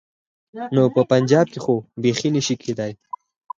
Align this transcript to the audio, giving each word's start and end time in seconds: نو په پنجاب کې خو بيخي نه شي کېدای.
نو 0.75 0.83
په 0.95 1.01
پنجاب 1.11 1.45
کې 1.53 1.59
خو 1.65 1.75
بيخي 2.01 2.29
نه 2.35 2.41
شي 2.45 2.55
کېدای. 2.63 2.91